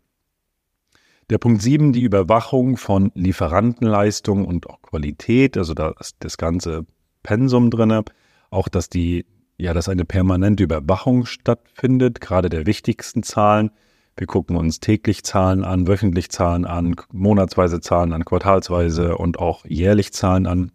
Der 1.29 1.37
Punkt 1.37 1.61
7, 1.61 1.91
die 1.91 2.01
Überwachung 2.01 2.77
von 2.77 3.11
Lieferantenleistung 3.13 4.45
und 4.45 4.69
auch 4.69 4.81
Qualität, 4.81 5.57
also 5.57 5.73
da 5.73 5.93
ist 5.99 6.15
das 6.19 6.37
ganze 6.37 6.85
Pensum 7.21 7.71
drin, 7.71 8.03
auch 8.51 8.69
dass 8.69 8.89
die, 8.89 9.25
ja, 9.57 9.73
dass 9.73 9.89
eine 9.89 10.05
permanente 10.05 10.63
Überwachung 10.63 11.25
stattfindet, 11.25 12.21
gerade 12.21 12.47
der 12.47 12.65
wichtigsten 12.65 13.21
Zahlen. 13.21 13.69
Wir 14.15 14.27
gucken 14.27 14.55
uns 14.55 14.79
täglich 14.79 15.23
Zahlen 15.23 15.65
an, 15.65 15.87
wöchentlich 15.87 16.29
Zahlen 16.29 16.63
an, 16.63 16.95
monatsweise 17.11 17.81
Zahlen 17.81 18.13
an, 18.13 18.23
quartalsweise 18.23 19.17
und 19.17 19.39
auch 19.39 19.65
jährlich 19.65 20.13
Zahlen 20.13 20.47
an. 20.47 20.71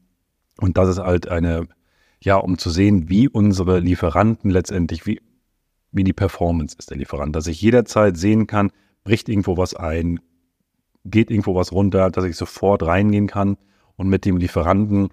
Und 0.58 0.76
das 0.76 0.90
ist 0.90 0.98
halt 0.98 1.28
eine, 1.28 1.68
ja, 2.20 2.36
um 2.36 2.58
zu 2.58 2.68
sehen, 2.68 3.08
wie 3.08 3.28
unsere 3.28 3.78
Lieferanten 3.78 4.50
letztendlich, 4.50 5.06
wie 5.06 5.22
wie 5.92 6.04
die 6.04 6.12
Performance 6.12 6.76
ist 6.78 6.90
der 6.90 6.98
Lieferant, 6.98 7.34
dass 7.34 7.46
ich 7.46 7.60
jederzeit 7.60 8.16
sehen 8.16 8.46
kann, 8.46 8.70
bricht 9.04 9.28
irgendwo 9.28 9.56
was 9.56 9.74
ein, 9.74 10.20
geht 11.04 11.30
irgendwo 11.30 11.54
was 11.54 11.72
runter, 11.72 12.10
dass 12.10 12.24
ich 12.24 12.36
sofort 12.36 12.82
reingehen 12.82 13.26
kann 13.26 13.56
und 13.96 14.08
mit 14.08 14.24
dem 14.24 14.36
Lieferanten 14.36 15.08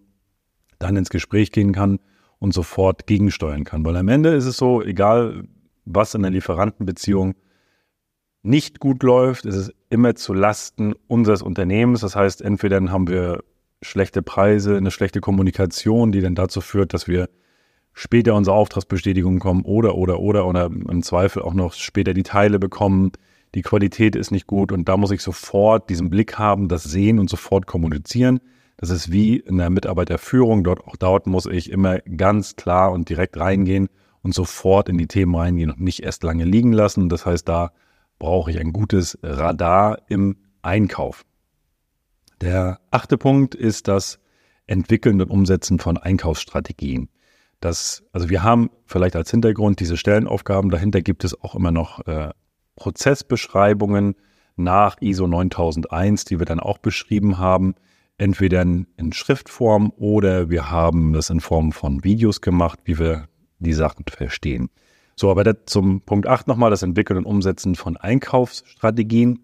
dann 0.79 0.95
ins 0.95 1.09
Gespräch 1.09 1.51
gehen 1.51 1.73
kann 1.73 1.99
und 2.39 2.53
sofort 2.53 3.07
gegensteuern 3.07 3.63
kann. 3.63 3.83
Weil 3.85 3.97
am 3.97 4.07
Ende 4.07 4.29
ist 4.35 4.45
es 4.45 4.57
so, 4.57 4.81
egal 4.81 5.43
was 5.85 6.13
in 6.13 6.21
der 6.21 6.31
Lieferantenbeziehung 6.31 7.35
nicht 8.43 8.79
gut 8.79 9.03
läuft, 9.03 9.45
ist 9.45 9.55
es 9.55 9.73
immer 9.89 10.15
zu 10.15 10.33
Lasten 10.33 10.93
unseres 11.07 11.41
Unternehmens. 11.41 12.01
Das 12.01 12.15
heißt, 12.15 12.41
entweder 12.41 12.79
haben 12.91 13.07
wir 13.07 13.43
schlechte 13.81 14.21
Preise, 14.21 14.77
eine 14.77 14.91
schlechte 14.91 15.21
Kommunikation, 15.21 16.11
die 16.11 16.21
dann 16.21 16.35
dazu 16.35 16.61
führt, 16.61 16.93
dass 16.93 17.07
wir 17.07 17.29
später 17.97 18.35
unsere 18.35 18.55
Auftragsbestätigung 18.55 19.39
kommen 19.39 19.63
oder, 19.63 19.95
oder, 19.95 20.19
oder, 20.19 20.45
oder 20.45 20.65
im 20.67 21.01
Zweifel 21.01 21.41
auch 21.41 21.55
noch 21.55 21.73
später 21.73 22.13
die 22.13 22.21
Teile 22.21 22.59
bekommen. 22.59 23.11
Die 23.55 23.63
Qualität 23.63 24.15
ist 24.15 24.29
nicht 24.29 24.45
gut 24.45 24.71
und 24.71 24.87
da 24.87 24.97
muss 24.97 25.09
ich 25.09 25.23
sofort 25.23 25.89
diesen 25.89 26.11
Blick 26.11 26.37
haben, 26.37 26.67
das 26.67 26.83
sehen 26.83 27.17
und 27.17 27.27
sofort 27.27 27.65
kommunizieren. 27.65 28.39
Das 28.77 28.91
ist 28.91 29.11
wie 29.11 29.37
in 29.37 29.57
der 29.57 29.71
Mitarbeiterführung. 29.71 30.63
Dort, 30.63 30.85
auch 30.85 30.95
dort 30.95 31.25
muss 31.25 31.47
ich 31.47 31.71
immer 31.71 31.97
ganz 32.01 32.55
klar 32.55 32.91
und 32.91 33.09
direkt 33.09 33.35
reingehen 33.35 33.89
und 34.21 34.35
sofort 34.35 34.89
in 34.89 34.99
die 34.99 35.07
Themen 35.07 35.33
reingehen 35.33 35.71
und 35.71 35.81
nicht 35.81 36.03
erst 36.03 36.21
lange 36.21 36.45
liegen 36.45 36.73
lassen. 36.73 37.09
Das 37.09 37.25
heißt, 37.25 37.49
da 37.49 37.71
brauche 38.19 38.51
ich 38.51 38.59
ein 38.59 38.73
gutes 38.73 39.17
Radar 39.23 40.03
im 40.07 40.37
Einkauf. 40.61 41.25
Der 42.41 42.79
achte 42.91 43.17
Punkt 43.17 43.55
ist 43.55 43.87
das 43.87 44.19
Entwickeln 44.67 45.19
und 45.19 45.31
Umsetzen 45.31 45.79
von 45.79 45.97
Einkaufsstrategien 45.97 47.09
dass, 47.59 48.03
also 48.11 48.29
wir 48.29 48.43
haben 48.43 48.69
vielleicht 48.85 49.15
als 49.15 49.31
Hintergrund 49.31 49.79
diese 49.79 49.97
Stellenaufgaben, 49.97 50.69
dahinter 50.69 51.01
gibt 51.01 51.23
es 51.23 51.39
auch 51.41 51.55
immer 51.55 51.71
noch 51.71 52.05
äh, 52.07 52.29
Prozessbeschreibungen 52.75 54.15
nach 54.55 54.97
ISO 55.01 55.27
9001, 55.27 56.25
die 56.25 56.39
wir 56.39 56.45
dann 56.45 56.59
auch 56.59 56.77
beschrieben 56.77 57.37
haben, 57.37 57.75
entweder 58.17 58.61
in, 58.61 58.87
in 58.97 59.13
Schriftform 59.13 59.91
oder 59.97 60.49
wir 60.49 60.71
haben 60.71 61.13
das 61.13 61.29
in 61.29 61.39
Form 61.39 61.71
von 61.71 62.03
Videos 62.03 62.41
gemacht, 62.41 62.79
wie 62.85 62.99
wir 62.99 63.27
die 63.59 63.73
Sachen 63.73 64.05
verstehen. 64.07 64.69
So, 65.15 65.31
aber 65.31 65.65
zum 65.65 66.01
Punkt 66.01 66.27
8 66.27 66.47
nochmal, 66.47 66.69
das 66.69 66.83
Entwickeln 66.83 67.17
und 67.17 67.25
Umsetzen 67.25 67.75
von 67.75 67.97
Einkaufsstrategien. 67.97 69.39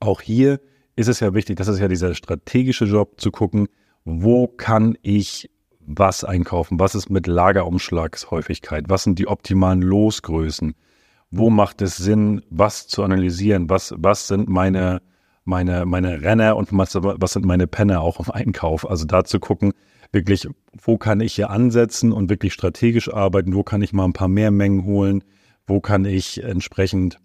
Auch 0.00 0.20
hier 0.20 0.60
ist 0.96 1.08
es 1.08 1.20
ja 1.20 1.32
wichtig, 1.32 1.56
das 1.56 1.68
ist 1.68 1.78
ja 1.78 1.86
dieser 1.86 2.14
strategische 2.14 2.86
Job, 2.86 3.20
zu 3.20 3.30
gucken, 3.30 3.68
wo 4.04 4.48
kann 4.48 4.98
ich 5.02 5.48
was 5.98 6.24
einkaufen, 6.24 6.78
was 6.78 6.94
ist 6.94 7.10
mit 7.10 7.26
Lagerumschlagshäufigkeit, 7.26 8.84
was 8.88 9.04
sind 9.04 9.18
die 9.18 9.28
optimalen 9.28 9.82
Losgrößen 9.82 10.74
wo 11.30 11.50
macht 11.50 11.80
es 11.82 11.96
Sinn, 11.96 12.42
was 12.50 12.88
zu 12.88 13.02
analysieren, 13.02 13.70
was, 13.70 13.94
was 13.96 14.26
sind 14.28 14.48
meine, 14.48 15.00
meine, 15.44 15.86
meine 15.86 16.22
Renner 16.22 16.56
und 16.56 16.68
was, 16.72 16.94
was 16.94 17.32
sind 17.32 17.46
meine 17.46 17.66
Penner 17.66 18.00
auch 18.00 18.20
im 18.20 18.30
Einkauf. 18.30 18.88
Also 18.88 19.04
da 19.04 19.24
zu 19.24 19.38
gucken, 19.38 19.72
wirklich, 20.12 20.48
wo 20.82 20.98
kann 20.98 21.20
ich 21.20 21.34
hier 21.34 21.50
ansetzen 21.50 22.12
und 22.12 22.30
wirklich 22.30 22.52
strategisch 22.52 23.12
arbeiten, 23.12 23.54
wo 23.54 23.62
kann 23.62 23.82
ich 23.82 23.92
mal 23.92 24.04
ein 24.04 24.12
paar 24.12 24.28
mehr 24.28 24.50
Mengen 24.50 24.84
holen, 24.84 25.22
wo 25.66 25.80
kann 25.80 26.04
ich 26.04 26.42
entsprechend 26.42 27.18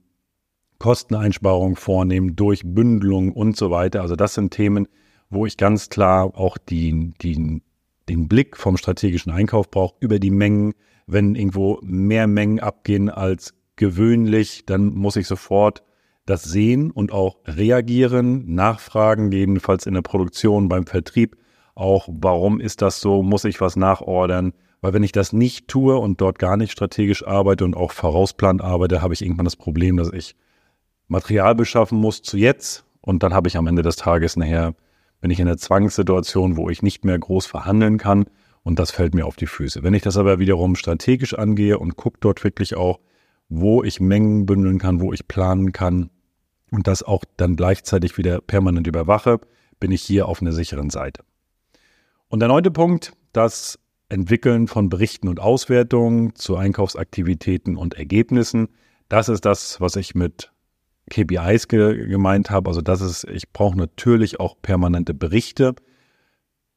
Kosteneinsparungen 0.78 1.76
vornehmen 1.76 2.36
durch 2.36 2.62
Bündelung 2.64 3.32
und 3.32 3.58
so 3.58 3.72
weiter. 3.72 4.02
Also 4.02 4.16
das 4.16 4.36
sind 4.36 4.54
Themen, 4.54 4.88
wo 5.32 5.48
ich 5.48 5.58
ganz 5.58 5.90
klar 5.90 6.38
auch 6.38 6.58
die, 6.60 7.14
die, 7.22 7.64
den 8.10 8.28
Blick 8.28 8.58
vom 8.58 8.78
strategischen 8.78 9.32
Einkauf 9.32 9.70
brauche 9.70 9.96
über 10.00 10.20
die 10.20 10.32
Mengen. 10.32 10.74
Wenn 11.08 11.36
irgendwo 11.36 11.80
mehr 11.84 12.28
Mengen 12.28 12.60
abgehen 12.60 13.10
als 13.10 13.54
gewöhnlich, 13.76 14.66
dann 14.66 14.94
muss 14.94 15.16
ich 15.16 15.28
sofort 15.28 15.84
das 16.26 16.44
sehen 16.44 16.90
und 16.92 17.12
auch 17.12 17.38
reagieren, 17.46 18.56
nachfragen, 18.56 19.32
jedenfalls 19.32 19.86
in 19.86 19.94
der 19.94 20.02
Produktion, 20.02 20.70
beim 20.70 20.88
Vertrieb. 20.88 21.38
Auch 21.76 22.08
warum 22.12 22.60
ist 22.60 22.82
das 22.82 23.00
so? 23.00 23.22
Muss 23.22 23.46
ich 23.46 23.62
was 23.62 23.76
nachordern? 23.76 24.54
Weil 24.82 24.94
wenn 24.94 25.04
ich 25.04 25.12
das 25.12 25.34
nicht 25.34 25.68
tue 25.68 25.98
und 25.98 26.22
dort 26.22 26.40
gar 26.40 26.58
nicht 26.58 26.72
strategisch 26.72 27.26
arbeite 27.26 27.66
und 27.66 27.76
auch 27.76 27.92
vorausplant 27.92 28.62
arbeite, 28.62 29.02
habe 29.02 29.14
ich 29.14 29.22
irgendwann 29.22 29.46
das 29.46 29.56
Problem, 29.56 29.98
dass 29.98 30.12
ich 30.12 30.36
Material 31.08 31.54
beschaffen 31.56 32.00
muss 32.00 32.22
zu 32.22 32.38
jetzt 32.38 32.86
und 33.02 33.22
dann 33.24 33.34
habe 33.34 33.48
ich 33.48 33.58
am 33.58 33.68
Ende 33.68 33.84
des 33.84 33.96
Tages 33.96 34.36
nachher, 34.36 34.74
bin 35.26 35.32
ich 35.32 35.40
in 35.40 35.48
einer 35.48 35.58
Zwangssituation, 35.58 36.56
wo 36.56 36.70
ich 36.70 36.84
nicht 36.84 37.04
mehr 37.04 37.18
groß 37.18 37.48
verhandeln 37.48 37.98
kann 37.98 38.26
und 38.62 38.78
das 38.78 38.92
fällt 38.92 39.16
mir 39.16 39.26
auf 39.26 39.36
die 39.36 39.48
Füße. 39.48 39.82
Wenn 39.82 39.96
ich 39.96 40.04
das 40.04 40.18
aber 40.18 40.38
wiederum 40.38 40.76
strategisch 40.76 41.34
angehe 41.34 41.80
und 41.80 41.96
gucke 41.96 42.20
dort 42.20 42.44
wirklich 42.44 42.76
auch, 42.76 43.00
wo 43.50 43.82
ich 43.82 44.00
Mengen 44.00 44.46
bündeln 44.46 44.78
kann, 44.78 45.02
wo 45.02 45.14
ich 45.14 45.28
planen 45.28 45.72
kann 45.72 46.12
und 46.70 46.86
das 46.86 47.02
auch 47.02 47.24
dann 47.38 47.56
gleichzeitig 47.56 48.20
wieder 48.20 48.40
permanent 48.40 48.86
überwache, 48.86 49.40
bin 49.80 49.92
ich 49.92 50.04
hier 50.04 50.28
auf 50.28 50.44
einer 50.44 50.54
sicheren 50.54 50.92
Seite. 50.92 51.24
Und 52.28 52.42
der 52.42 52.50
neunte 52.50 52.70
Punkt, 52.70 53.14
das 53.34 53.80
Entwickeln 54.10 54.68
von 54.68 54.90
Berichten 54.90 55.28
und 55.28 55.40
Auswertungen 55.40 56.36
zu 56.36 56.56
Einkaufsaktivitäten 56.56 57.78
und 57.78 57.96
Ergebnissen. 57.96 58.68
Das 59.10 59.28
ist 59.28 59.44
das, 59.44 59.82
was 59.82 59.96
ich 59.96 60.14
mit 60.14 60.52
KPIs 61.10 61.68
ge 61.68 62.08
gemeint 62.08 62.50
habe. 62.50 62.70
Also 62.70 62.82
das 62.82 63.02
ist, 63.02 63.26
ich 63.26 63.52
brauche 63.52 63.78
natürlich 63.78 64.40
auch 64.40 64.56
permanente 64.62 65.14
Berichte 65.14 65.76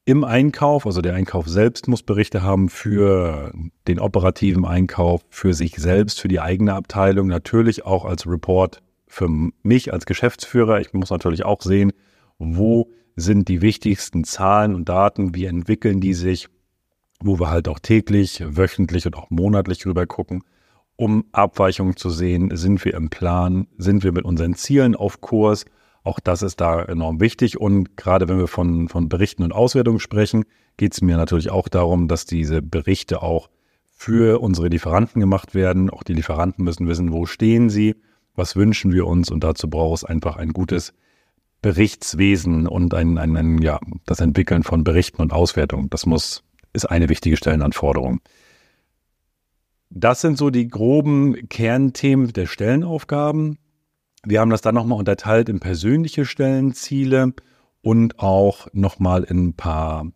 im 0.05 0.23
Einkauf. 0.23 0.85
Also 0.85 1.01
der 1.01 1.15
Einkauf 1.15 1.47
selbst 1.47 1.87
muss 1.87 2.03
Berichte 2.03 2.41
haben 2.43 2.69
für 2.69 3.51
den 3.87 3.99
operativen 3.99 4.65
Einkauf, 4.65 5.21
für 5.29 5.53
sich 5.53 5.75
selbst, 5.75 6.21
für 6.21 6.27
die 6.27 6.39
eigene 6.39 6.73
Abteilung, 6.73 7.27
natürlich 7.27 7.85
auch 7.85 8.05
als 8.05 8.27
Report 8.27 8.81
für 9.07 9.27
mich 9.63 9.91
als 9.91 10.05
Geschäftsführer. 10.05 10.79
Ich 10.79 10.93
muss 10.93 11.09
natürlich 11.09 11.43
auch 11.43 11.61
sehen, 11.61 11.91
wo 12.37 12.91
sind 13.15 13.47
die 13.47 13.61
wichtigsten 13.61 14.23
Zahlen 14.23 14.75
und 14.75 14.87
Daten, 14.87 15.33
wie 15.35 15.45
entwickeln 15.45 15.99
die 15.99 16.13
sich, 16.13 16.47
wo 17.19 17.39
wir 17.39 17.49
halt 17.49 17.67
auch 17.67 17.79
täglich, 17.79 18.43
wöchentlich 18.45 19.07
und 19.07 19.15
auch 19.15 19.29
monatlich 19.29 19.85
rüber 19.85 20.05
gucken 20.05 20.43
um 20.99 21.23
Abweichungen 21.31 21.95
zu 21.95 22.09
sehen. 22.09 22.49
Sind 22.57 22.83
wir 22.83 22.93
im 22.93 23.09
Plan? 23.09 23.67
Sind 23.77 24.03
wir 24.03 24.11
mit 24.11 24.25
unseren 24.25 24.53
Zielen 24.55 24.95
auf 24.95 25.21
Kurs? 25.21 25.63
Auch 26.03 26.19
das 26.19 26.41
ist 26.41 26.59
da 26.59 26.83
enorm 26.83 27.21
wichtig. 27.21 27.57
Und 27.57 27.95
gerade 27.95 28.27
wenn 28.27 28.37
wir 28.37 28.49
von, 28.49 28.89
von 28.89 29.07
Berichten 29.07 29.43
und 29.43 29.53
Auswertungen 29.53 30.01
sprechen, 30.01 30.43
geht 30.75 30.91
es 30.91 31.01
mir 31.01 31.15
natürlich 31.15 31.51
auch 31.51 31.69
darum, 31.69 32.09
dass 32.09 32.25
diese 32.25 32.61
Berichte 32.61 33.21
auch 33.21 33.49
für 33.89 34.41
unsere 34.41 34.67
Lieferanten 34.67 35.21
gemacht 35.21 35.55
werden. 35.55 35.89
Auch 35.89 36.03
die 36.03 36.13
Lieferanten 36.13 36.65
müssen 36.65 36.85
wissen, 36.85 37.13
wo 37.13 37.25
stehen 37.25 37.69
sie, 37.69 37.95
was 38.35 38.57
wünschen 38.57 38.91
wir 38.91 39.07
uns. 39.07 39.31
Und 39.31 39.41
dazu 39.45 39.69
braucht 39.69 39.99
es 39.99 40.03
einfach 40.03 40.35
ein 40.35 40.51
gutes 40.51 40.93
Berichtswesen 41.61 42.67
und 42.67 42.93
ein, 42.93 43.17
ein, 43.17 43.37
ein, 43.37 43.61
ja, 43.61 43.79
das 44.05 44.19
Entwickeln 44.19 44.63
von 44.63 44.83
Berichten 44.83 45.21
und 45.21 45.31
Auswertungen. 45.31 45.89
Das 45.89 46.05
muss, 46.05 46.43
ist 46.73 46.91
eine 46.91 47.07
wichtige 47.07 47.37
Stellenanforderung. 47.37 48.19
Das 49.89 50.21
sind 50.21 50.37
so 50.37 50.49
die 50.49 50.67
groben 50.67 51.49
Kernthemen 51.49 52.31
der 52.31 52.45
Stellenaufgaben. 52.45 53.57
Wir 54.23 54.39
haben 54.39 54.51
das 54.51 54.61
dann 54.61 54.75
nochmal 54.75 54.99
unterteilt 54.99 55.49
in 55.49 55.59
persönliche 55.59 56.25
Stellenziele 56.25 57.33
und 57.81 58.19
auch 58.19 58.67
nochmal 58.71 59.23
in 59.23 59.47
ein 59.47 59.53
paar 59.53 60.11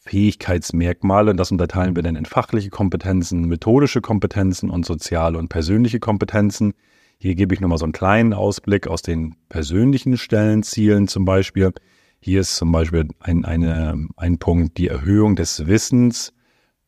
Fähigkeitsmerkmale. 0.00 1.34
Das 1.34 1.50
unterteilen 1.50 1.96
wir 1.96 2.02
dann 2.02 2.16
in 2.16 2.26
fachliche 2.26 2.68
Kompetenzen, 2.68 3.46
methodische 3.46 4.02
Kompetenzen 4.02 4.68
und 4.68 4.84
soziale 4.84 5.38
und 5.38 5.48
persönliche 5.48 6.00
Kompetenzen. 6.00 6.74
Hier 7.16 7.34
gebe 7.34 7.54
ich 7.54 7.60
nochmal 7.60 7.78
so 7.78 7.84
einen 7.84 7.92
kleinen 7.92 8.34
Ausblick 8.34 8.86
aus 8.86 9.00
den 9.00 9.36
persönlichen 9.48 10.18
Stellenzielen 10.18 11.08
zum 11.08 11.24
Beispiel. 11.24 11.72
Hier 12.20 12.40
ist 12.40 12.56
zum 12.56 12.72
Beispiel 12.72 13.08
ein, 13.20 13.46
eine, 13.46 14.08
ein 14.16 14.38
Punkt 14.38 14.76
die 14.76 14.88
Erhöhung 14.88 15.36
des 15.36 15.66
Wissens 15.66 16.34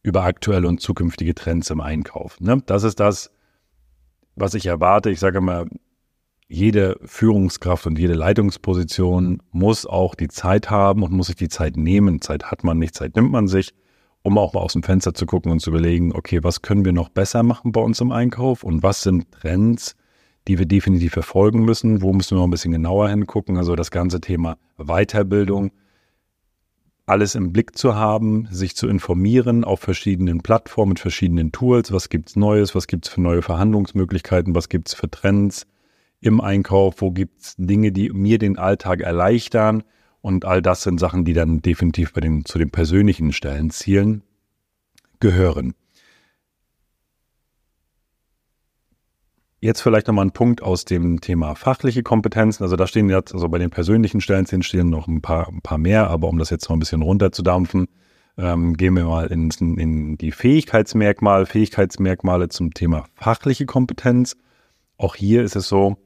über 0.07 0.23
aktuelle 0.23 0.69
und 0.69 0.81
zukünftige 0.81 1.35
Trends 1.35 1.69
im 1.71 1.81
Einkauf. 1.81 2.41
Ne? 2.41 2.63
Das 2.67 2.85
ist 2.85 3.01
das, 3.01 3.33
was 4.37 4.55
ich 4.55 4.67
erwarte. 4.67 5.11
Ich 5.11 5.19
sage 5.19 5.41
mal, 5.41 5.67
jede 6.47 6.97
Führungskraft 7.05 7.89
und 7.89 7.99
jede 7.99 8.15
Leitungsposition 8.15 9.43
muss 9.51 9.85
auch 9.85 10.15
die 10.15 10.29
Zeit 10.29 10.71
haben 10.71 11.03
und 11.03 11.11
muss 11.11 11.27
sich 11.27 11.35
die 11.35 11.49
Zeit 11.49 11.77
nehmen. 11.77 12.21
Zeit 12.21 12.45
hat 12.45 12.63
man 12.63 12.79
nicht, 12.79 12.95
Zeit 12.95 13.17
nimmt 13.17 13.33
man 13.33 13.49
sich, 13.49 13.75
um 14.23 14.39
auch 14.39 14.55
mal 14.55 14.61
aus 14.61 14.75
dem 14.75 14.85
Fenster 14.85 15.13
zu 15.13 15.27
gucken 15.27 15.51
und 15.51 15.59
zu 15.59 15.71
überlegen, 15.71 16.13
okay, 16.15 16.45
was 16.45 16.63
können 16.63 16.85
wir 16.85 16.93
noch 16.93 17.09
besser 17.09 17.43
machen 17.43 17.73
bei 17.73 17.81
uns 17.81 18.01
im 18.01 18.13
Einkauf 18.13 18.63
und 18.63 18.85
was 18.85 19.03
sind 19.03 19.33
Trends, 19.33 19.97
die 20.47 20.61
wir 20.61 20.67
definitiv 20.67 21.15
verfolgen 21.15 21.65
müssen, 21.65 22.01
wo 22.01 22.13
müssen 22.13 22.37
wir 22.37 22.39
noch 22.39 22.47
ein 22.47 22.51
bisschen 22.51 22.71
genauer 22.71 23.09
hingucken. 23.09 23.57
Also 23.57 23.75
das 23.75 23.91
ganze 23.91 24.21
Thema 24.21 24.57
Weiterbildung, 24.79 25.73
alles 27.07 27.37
im 27.37 27.53
Blick 27.53 27.79
zu 27.79 27.95
haben, 27.95 28.49
sich 28.51 28.77
zu 28.77 28.89
informieren 28.89 29.65
auf 29.65 29.81
verschiedenen 29.81 30.41
Plattformen, 30.43 30.91
mit 30.91 31.01
verschiedenen 31.01 31.53
Tools. 31.53 31.93
Was 31.93 32.09
gibt's 32.09 32.35
Neues? 32.35 32.75
Was 32.75 32.89
gibt's 32.89 33.09
für 33.09 33.21
neue 33.21 33.43
Verhandlungsmöglichkeiten? 33.43 34.55
Was 34.57 34.69
gibt's 34.69 34.93
für 34.93 35.09
Trends 35.09 35.67
im 36.21 36.41
Einkauf? 36.41 37.01
Wo 37.01 37.13
gibt's 37.13 37.55
Dinge, 37.57 37.93
die 37.93 38.11
mir 38.11 38.39
den 38.39 38.59
Alltag 38.59 39.01
erleichtern? 39.01 39.85
Und 40.21 40.45
all 40.45 40.61
das 40.61 40.83
sind 40.83 40.99
Sachen, 40.99 41.25
die 41.25 41.33
dann 41.33 41.63
definitiv 41.63 42.13
bei 42.13 42.21
den, 42.21 42.45
zu 42.45 42.59
den 42.59 42.71
persönlichen 42.71 43.33
Stellenzielen 43.33 44.23
gehören. 45.21 45.75
Jetzt 49.61 49.81
vielleicht 49.81 50.07
nochmal 50.07 50.27
ein 50.27 50.33
Punkt 50.33 50.63
aus 50.63 50.85
dem 50.85 51.21
Thema 51.21 51.55
fachliche 51.55 52.03
Kompetenzen. 52.03 52.63
Also 52.63 52.77
da 52.77 52.87
stehen 52.87 53.09
jetzt, 53.09 53.33
also 53.33 53.49
bei 53.49 53.59
den 53.59 53.71
persönlichen 53.71 54.21
Stellen 54.21 54.63
stehen 54.63 54.91
noch 54.91 55.09
ein 55.09 55.23
paar, 55.23 55.49
ein 55.49 55.63
paar 55.63 55.79
mehr, 55.79 56.09
aber 56.11 56.29
um 56.29 56.39
das 56.39 56.51
jetzt 56.51 56.69
noch 56.69 56.77
ein 56.77 56.79
bisschen 56.79 57.01
runterzudampfen, 57.01 57.89
ähm, 58.37 58.77
gehen 58.77 58.95
wir 58.95 59.07
mal 59.07 59.29
in, 59.29 59.51
in 59.51 60.19
die 60.19 60.31
Fähigkeitsmerkmale, 60.31 61.47
Fähigkeitsmerkmale 61.47 62.51
zum 62.51 62.75
Thema 62.75 63.07
fachliche 63.15 63.65
Kompetenz. 63.65 64.37
Auch 64.99 65.15
hier 65.15 65.43
ist 65.43 65.57
es 65.57 65.69
so, 65.69 65.97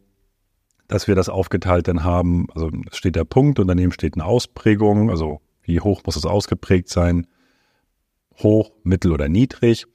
dass 0.87 1.09
wir 1.09 1.17
das 1.17 1.29
aufgeteilt 1.29 1.89
dann 1.89 2.05
haben. 2.05 2.47
Also 2.55 2.71
steht 2.93 3.17
der 3.17 3.25
Punkt 3.25 3.59
und 3.59 3.67
daneben 3.67 3.91
steht 3.91 4.15
eine 4.15 4.25
Ausprägung. 4.25 5.11
Also 5.11 5.41
wie 5.63 5.81
hoch 5.81 6.03
muss 6.07 6.15
es 6.15 6.25
ausgeprägt 6.25 6.89
sein? 6.89 7.27
Hoch, 8.39 8.71
mittel 8.85 9.11
oder 9.11 9.29
niedrig? 9.29 9.87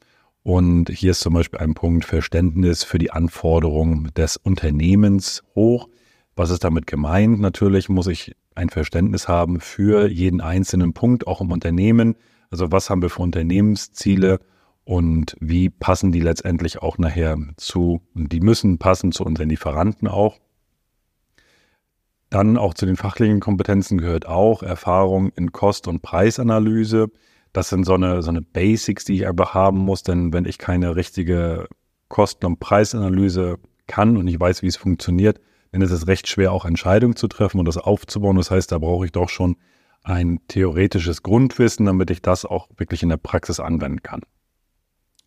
Und 0.46 0.92
hier 0.92 1.10
ist 1.10 1.22
zum 1.22 1.34
Beispiel 1.34 1.60
ein 1.60 1.74
Punkt 1.74 2.06
Verständnis 2.06 2.84
für 2.84 3.00
die 3.00 3.10
Anforderungen 3.10 4.12
des 4.16 4.38
Unternehmens 4.38 5.42
hoch. 5.56 5.90
Was 6.36 6.52
ist 6.52 6.64
damit 6.64 6.86
gemeint? 6.86 7.40
Natürlich 7.40 7.90
muss 7.90 8.06
ich 8.06 8.36
ein 8.54 8.70
Verständnis 8.70 9.28
haben 9.28 9.60
für 9.60 10.08
jeden 10.08 10.42
einzelnen 10.42 10.94
Punkt, 10.94 11.26
auch 11.26 11.42
im 11.42 11.52
Unternehmen. 11.52 12.16
Also 12.52 12.72
was 12.72 12.92
haben 12.92 13.02
wir 13.02 13.10
für 13.10 13.24
Unternehmensziele 13.24 14.40
und 14.84 15.36
wie 15.40 15.72
passen 15.72 16.12
die 16.12 16.22
letztendlich 16.22 16.80
auch 16.80 17.00
nachher 17.00 17.36
zu, 17.58 18.04
und 18.14 18.32
die 18.32 18.40
müssen 18.40 18.78
passen 18.78 19.12
zu 19.12 19.26
unseren 19.26 19.50
Lieferanten 19.50 20.08
auch. 20.08 20.38
Dann 22.30 22.58
auch 22.58 22.76
zu 22.76 22.86
den 22.86 22.98
fachlichen 22.98 23.40
Kompetenzen 23.40 23.98
gehört 23.98 24.28
auch 24.28 24.62
Erfahrung 24.62 25.32
in 25.36 25.52
Kost- 25.54 25.88
und 25.88 26.04
Preisanalyse. 26.04 27.08
Das 27.56 27.70
sind 27.70 27.86
so 27.86 27.94
eine, 27.94 28.22
so 28.22 28.32
eine 28.32 28.42
Basics, 28.42 29.06
die 29.06 29.14
ich 29.14 29.28
einfach 29.28 29.54
haben 29.54 29.78
muss, 29.78 30.04
denn 30.04 30.34
wenn 30.34 30.44
ich 30.44 30.58
keine 30.58 30.98
richtige 30.98 31.70
Kosten- 32.10 32.46
und 32.46 32.60
Preisanalyse 32.60 33.60
kann 33.88 34.18
und 34.18 34.28
ich 34.28 34.38
weiß, 34.38 34.62
wie 34.62 34.68
es 34.68 34.76
funktioniert, 34.76 35.40
dann 35.72 35.82
ist 35.82 35.92
es 35.92 36.06
recht 36.06 36.28
schwer, 36.28 36.52
auch 36.52 36.66
Entscheidungen 36.66 37.16
zu 37.16 37.30
treffen 37.30 37.60
und 37.60 37.66
das 37.66 37.78
aufzubauen. 37.78 38.36
Das 38.36 38.52
heißt, 38.52 38.74
da 38.74 38.78
brauche 38.78 39.06
ich 39.06 39.14
doch 39.14 39.30
schon 39.30 39.56
ein 40.04 40.42
theoretisches 40.50 41.24
Grundwissen, 41.24 41.86
damit 41.86 42.12
ich 42.12 42.22
das 42.22 42.44
auch 42.44 42.68
wirklich 42.76 43.04
in 43.04 43.10
der 43.10 43.16
Praxis 43.16 43.62
anwenden 43.62 44.04
kann. 44.04 44.24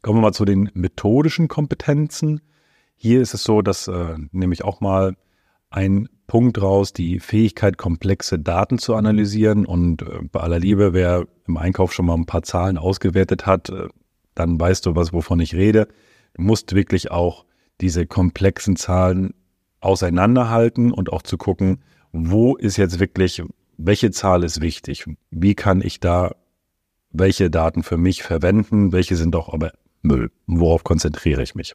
Kommen 0.03 0.19
wir 0.19 0.23
mal 0.23 0.35
zu 0.35 0.45
den 0.45 0.71
methodischen 0.75 1.49
Kompetenzen. 1.49 2.43
Hier 2.95 3.23
ist 3.23 3.33
es 3.33 3.43
so, 3.43 3.63
dass 3.63 3.89
äh, 3.89 4.17
nehme 4.33 4.53
ich 4.53 4.65
auch 4.65 4.83
mal 4.83 5.17
ein 5.71 6.11
Punkt 6.29 6.61
raus, 6.61 6.93
die 6.93 7.19
Fähigkeit, 7.19 7.79
komplexe 7.79 8.39
Daten 8.39 8.79
zu 8.79 8.95
analysieren. 8.95 9.67
Und 9.67 10.03
äh, 10.03 10.21
bei 10.31 10.41
aller 10.41 10.61
Liebe, 10.61 10.93
wer 10.93 11.27
im 11.49 11.57
Einkauf 11.57 11.93
schon 11.93 12.07
mal 12.07 12.15
ein 12.15 12.27
paar 12.27 12.45
Zahlen 12.45 12.79
ausgewertet 12.79 13.47
hat, 13.47 13.71
äh, 13.71 13.89
dann 14.37 14.61
weißt 14.61 14.87
du 14.87 14.95
was, 14.95 15.13
wovon 15.13 15.41
ich 15.41 15.55
rede. 15.55 15.89
Du 16.35 16.43
musst 16.43 16.75
wirklich 16.75 17.11
auch 17.11 17.45
diese 17.81 18.07
komplexen 18.07 18.77
Zahlen 18.77 19.35
auseinanderhalten 19.81 20.93
und 20.93 21.11
auch 21.13 21.23
zu 21.23 21.39
gucken, 21.39 21.83
wo 22.13 22.57
ist 22.57 22.77
jetzt 22.77 23.01
wirklich, 23.01 23.43
welche 23.79 24.11
Zahl 24.11 24.45
ist 24.45 24.61
wichtig? 24.61 25.07
Wie 25.31 25.55
kann 25.55 25.81
ich 25.81 25.99
da 25.99 26.37
welche 27.11 27.51
Daten 27.51 27.83
für 27.83 27.97
mich 27.97 28.23
verwenden? 28.23 28.93
Welche 28.93 29.17
sind 29.17 29.35
doch 29.35 29.53
aber 29.53 29.73
Müll? 30.03 30.31
Worauf 30.47 30.85
konzentriere 30.85 31.43
ich 31.43 31.55
mich? 31.55 31.75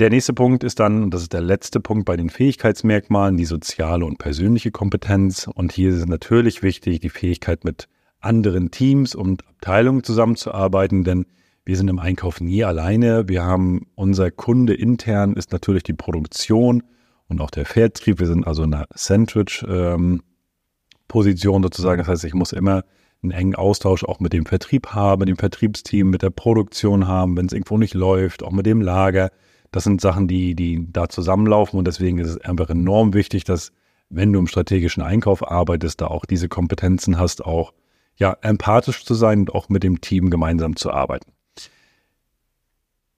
Der 0.00 0.08
nächste 0.08 0.32
Punkt 0.32 0.64
ist 0.64 0.80
dann, 0.80 1.02
und 1.02 1.12
das 1.12 1.20
ist 1.20 1.34
der 1.34 1.42
letzte 1.42 1.78
Punkt 1.78 2.06
bei 2.06 2.16
den 2.16 2.30
Fähigkeitsmerkmalen, 2.30 3.36
die 3.36 3.44
soziale 3.44 4.06
und 4.06 4.16
persönliche 4.16 4.70
Kompetenz. 4.70 5.46
Und 5.46 5.72
hier 5.72 5.90
ist 5.90 5.96
es 5.96 6.06
natürlich 6.06 6.62
wichtig, 6.62 7.00
die 7.00 7.10
Fähigkeit 7.10 7.64
mit 7.64 7.86
anderen 8.18 8.70
Teams 8.70 9.14
und 9.14 9.46
Abteilungen 9.46 10.02
zusammenzuarbeiten, 10.02 11.04
denn 11.04 11.26
wir 11.66 11.76
sind 11.76 11.88
im 11.88 11.98
Einkauf 11.98 12.40
nie 12.40 12.64
alleine. 12.64 13.28
Wir 13.28 13.44
haben 13.44 13.88
unser 13.94 14.30
Kunde 14.30 14.72
intern 14.72 15.34
ist 15.34 15.52
natürlich 15.52 15.82
die 15.82 15.92
Produktion 15.92 16.82
und 17.28 17.42
auch 17.42 17.50
der 17.50 17.66
Vertrieb. 17.66 18.20
Wir 18.20 18.26
sind 18.26 18.46
also 18.46 18.62
in 18.62 18.72
einer 18.72 18.86
Sandwich-Position 18.94 21.56
ähm, 21.56 21.62
sozusagen. 21.62 21.98
Das 21.98 22.08
heißt, 22.08 22.24
ich 22.24 22.32
muss 22.32 22.54
immer 22.54 22.84
einen 23.22 23.32
engen 23.32 23.54
Austausch 23.54 24.04
auch 24.04 24.18
mit 24.18 24.32
dem 24.32 24.46
Vertrieb 24.46 24.94
haben, 24.94 25.20
mit 25.20 25.28
dem 25.28 25.36
Vertriebsteam, 25.36 26.08
mit 26.08 26.22
der 26.22 26.30
Produktion 26.30 27.06
haben, 27.06 27.36
wenn 27.36 27.44
es 27.44 27.52
irgendwo 27.52 27.76
nicht 27.76 27.92
läuft, 27.92 28.42
auch 28.42 28.52
mit 28.52 28.64
dem 28.64 28.80
Lager. 28.80 29.30
Das 29.70 29.84
sind 29.84 30.00
Sachen, 30.00 30.26
die, 30.26 30.54
die 30.54 30.86
da 30.92 31.08
zusammenlaufen 31.08 31.78
und 31.78 31.86
deswegen 31.86 32.18
ist 32.18 32.28
es 32.28 32.40
einfach 32.40 32.70
enorm 32.70 33.14
wichtig, 33.14 33.44
dass 33.44 33.72
wenn 34.08 34.32
du 34.32 34.40
im 34.40 34.48
strategischen 34.48 35.02
Einkauf 35.02 35.48
arbeitest, 35.48 36.00
da 36.00 36.08
auch 36.08 36.24
diese 36.24 36.48
Kompetenzen 36.48 37.18
hast, 37.18 37.44
auch 37.44 37.72
ja, 38.16 38.36
empathisch 38.42 39.04
zu 39.04 39.14
sein 39.14 39.40
und 39.40 39.54
auch 39.54 39.68
mit 39.68 39.82
dem 39.82 40.00
Team 40.00 40.28
gemeinsam 40.28 40.76
zu 40.76 40.90
arbeiten. 40.90 41.32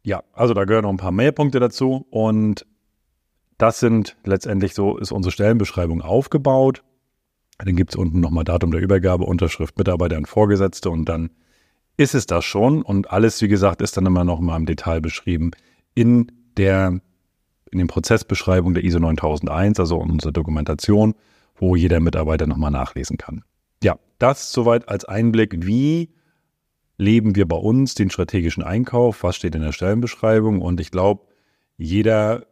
Ja, 0.04 0.22
also 0.32 0.52
da 0.52 0.64
gehören 0.64 0.82
noch 0.82 0.90
ein 0.90 0.98
paar 0.98 1.12
mehr 1.12 1.32
Punkte 1.32 1.60
dazu 1.60 2.06
und 2.10 2.66
das 3.56 3.80
sind 3.80 4.16
letztendlich 4.24 4.74
so, 4.74 4.98
ist 4.98 5.12
unsere 5.12 5.32
Stellenbeschreibung 5.32 6.02
aufgebaut. 6.02 6.82
Dann 7.58 7.76
gibt 7.76 7.92
es 7.92 7.96
unten 7.96 8.20
nochmal 8.20 8.44
Datum 8.44 8.72
der 8.72 8.80
Übergabe, 8.80 9.24
Unterschrift, 9.24 9.78
Mitarbeiter 9.78 10.16
und 10.16 10.26
Vorgesetzte 10.26 10.90
und 10.90 11.04
dann 11.06 11.30
ist 11.96 12.14
es 12.14 12.26
das 12.26 12.44
schon 12.44 12.82
und 12.82 13.10
alles, 13.10 13.40
wie 13.40 13.48
gesagt, 13.48 13.80
ist 13.80 13.96
dann 13.96 14.06
immer 14.06 14.24
noch 14.24 14.40
mal 14.40 14.56
im 14.56 14.66
Detail 14.66 15.00
beschrieben 15.00 15.52
in 15.94 16.32
der 16.56 17.00
in 17.72 17.78
den 17.78 17.86
Prozessbeschreibungen 17.86 18.74
der 18.74 18.84
ISO 18.84 18.98
9001, 18.98 19.80
also 19.80 19.96
unsere 19.96 20.32
Dokumentation, 20.32 21.14
wo 21.56 21.74
jeder 21.74 22.00
Mitarbeiter 22.00 22.46
nochmal 22.46 22.70
nachlesen 22.70 23.16
kann. 23.16 23.42
Ja, 23.82 23.98
das 24.18 24.52
soweit 24.52 24.88
als 24.88 25.04
Einblick, 25.04 25.66
wie 25.66 26.10
leben 26.98 27.34
wir 27.34 27.48
bei 27.48 27.56
uns 27.56 27.94
den 27.94 28.10
strategischen 28.10 28.62
Einkauf, 28.62 29.22
was 29.22 29.36
steht 29.36 29.54
in 29.54 29.62
der 29.62 29.72
Stellenbeschreibung 29.72 30.60
und 30.60 30.80
ich 30.80 30.90
glaube, 30.90 31.22
jeder 31.78 32.46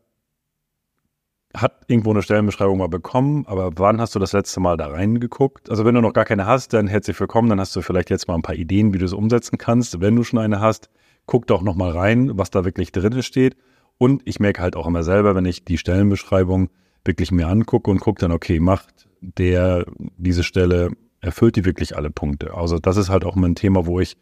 hat 1.55 1.85
irgendwo 1.89 2.11
eine 2.11 2.23
Stellenbeschreibung 2.23 2.79
mal 2.79 2.89
bekommen, 2.89 3.45
aber 3.47 3.73
wann 3.77 4.01
hast 4.01 4.15
du 4.15 4.19
das 4.19 4.33
letzte 4.33 4.61
Mal 4.61 4.77
da 4.77 4.87
reingeguckt? 4.87 5.69
Also 5.69 5.85
wenn 5.85 5.95
du 5.95 6.01
noch 6.01 6.13
gar 6.13 6.25
keine 6.25 6.47
hast, 6.47 6.73
dann 6.73 6.87
herzlich 6.87 7.19
willkommen, 7.21 7.49
dann 7.49 7.61
hast 7.61 7.75
du 7.77 7.83
vielleicht 7.83 8.09
jetzt 8.09 8.29
mal 8.29 8.37
ein 8.37 8.43
paar 8.43 8.55
Ideen, 8.55 8.95
wie 8.95 8.99
du 8.99 9.05
es 9.05 9.13
umsetzen 9.13 9.59
kannst. 9.59 10.01
Wenn 10.01 10.17
du 10.17 10.23
schon 10.23 10.39
eine 10.39 10.61
hast, 10.61 10.89
guck 11.27 11.47
doch 11.47 11.63
noch 11.63 11.75
mal 11.75 11.91
rein, 11.91 12.39
was 12.39 12.51
da 12.51 12.65
wirklich 12.65 12.93
drin 12.93 13.23
steht 13.23 13.57
und 14.01 14.23
ich 14.25 14.41
merke 14.41 14.63
halt 14.63 14.77
auch 14.77 14.87
immer 14.87 15.03
selber, 15.03 15.35
wenn 15.35 15.45
ich 15.45 15.67
die 15.67 15.77
Stellenbeschreibung 15.77 16.71
wirklich 17.05 17.33
mir 17.33 17.49
angucke 17.49 17.91
und 17.91 18.01
gucke 18.01 18.19
dann, 18.19 18.33
okay, 18.33 18.59
macht 18.59 19.07
der 19.21 19.85
diese 20.17 20.43
Stelle, 20.43 20.93
erfüllt 21.21 21.57
die 21.57 21.67
wirklich 21.67 21.99
alle 21.99 22.09
Punkte. 22.09 22.55
Also 22.55 22.79
das 22.79 22.97
ist 22.97 23.11
halt 23.11 23.27
auch 23.27 23.37
mal 23.37 23.51
ein 23.51 23.57
Thema, 23.57 23.85
wo 23.85 24.01
ich, 24.01 24.17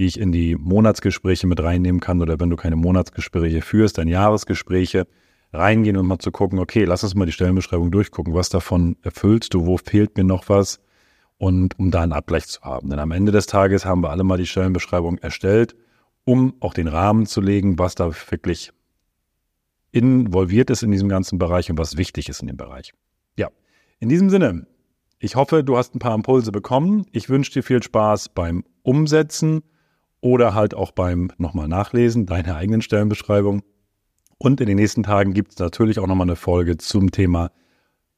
die 0.00 0.06
ich 0.06 0.18
in 0.18 0.32
die 0.32 0.56
Monatsgespräche 0.56 1.46
mit 1.46 1.62
reinnehmen 1.62 2.00
kann 2.00 2.20
oder 2.20 2.40
wenn 2.40 2.50
du 2.50 2.56
keine 2.56 2.74
Monatsgespräche 2.74 3.62
führst, 3.62 3.98
dann 3.98 4.08
Jahresgespräche 4.08 5.06
reingehen 5.52 5.96
und 5.96 6.08
mal 6.08 6.18
zu 6.18 6.32
gucken, 6.32 6.58
okay, 6.58 6.82
lass 6.82 7.04
uns 7.04 7.14
mal 7.14 7.26
die 7.26 7.32
Stellenbeschreibung 7.32 7.92
durchgucken, 7.92 8.34
was 8.34 8.48
davon 8.48 8.96
erfüllst 9.02 9.54
du, 9.54 9.64
wo 9.64 9.76
fehlt 9.76 10.16
mir 10.16 10.24
noch 10.24 10.48
was 10.48 10.80
und 11.38 11.78
um 11.78 11.92
da 11.92 12.00
einen 12.00 12.14
Abgleich 12.14 12.48
zu 12.48 12.62
haben. 12.62 12.90
Denn 12.90 12.98
am 12.98 13.12
Ende 13.12 13.30
des 13.30 13.46
Tages 13.46 13.84
haben 13.84 14.02
wir 14.02 14.10
alle 14.10 14.24
mal 14.24 14.38
die 14.38 14.46
Stellenbeschreibung 14.46 15.18
erstellt, 15.18 15.76
um 16.24 16.54
auch 16.58 16.74
den 16.74 16.88
Rahmen 16.88 17.26
zu 17.26 17.40
legen, 17.40 17.78
was 17.78 17.94
da 17.94 18.10
wirklich 18.28 18.72
involviert 19.92 20.70
ist 20.70 20.82
in 20.82 20.90
diesem 20.90 21.08
ganzen 21.08 21.38
Bereich 21.38 21.70
und 21.70 21.78
was 21.78 21.96
wichtig 21.96 22.28
ist 22.28 22.40
in 22.40 22.48
dem 22.48 22.56
Bereich. 22.56 22.92
Ja, 23.36 23.48
in 23.98 24.08
diesem 24.08 24.30
Sinne, 24.30 24.66
ich 25.18 25.36
hoffe, 25.36 25.62
du 25.64 25.76
hast 25.76 25.94
ein 25.94 25.98
paar 25.98 26.14
Impulse 26.14 26.52
bekommen. 26.52 27.06
Ich 27.12 27.28
wünsche 27.28 27.52
dir 27.52 27.62
viel 27.62 27.82
Spaß 27.82 28.30
beim 28.30 28.64
Umsetzen 28.82 29.62
oder 30.20 30.54
halt 30.54 30.74
auch 30.74 30.92
beim 30.92 31.30
nochmal 31.38 31.68
Nachlesen 31.68 32.26
deiner 32.26 32.56
eigenen 32.56 32.82
Stellenbeschreibung. 32.82 33.62
Und 34.38 34.60
in 34.60 34.66
den 34.66 34.76
nächsten 34.76 35.02
Tagen 35.02 35.34
gibt 35.34 35.52
es 35.52 35.58
natürlich 35.58 35.98
auch 35.98 36.06
nochmal 36.06 36.26
eine 36.26 36.36
Folge 36.36 36.78
zum 36.78 37.10
Thema 37.10 37.50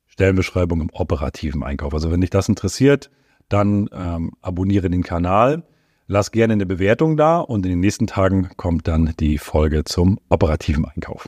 Stellenbeschreibung 0.06 0.80
im 0.80 0.90
operativen 0.92 1.62
Einkauf. 1.62 1.94
Also 1.94 2.12
wenn 2.12 2.20
dich 2.20 2.30
das 2.30 2.48
interessiert, 2.48 3.10
dann 3.48 3.88
ähm, 3.92 4.32
abonniere 4.40 4.88
den 4.88 5.02
Kanal, 5.02 5.64
lass 6.06 6.30
gerne 6.30 6.52
eine 6.52 6.66
Bewertung 6.66 7.16
da 7.16 7.38
und 7.38 7.66
in 7.66 7.70
den 7.70 7.80
nächsten 7.80 8.06
Tagen 8.06 8.50
kommt 8.56 8.86
dann 8.86 9.14
die 9.18 9.38
Folge 9.38 9.84
zum 9.84 10.20
operativen 10.28 10.84
Einkauf. 10.84 11.26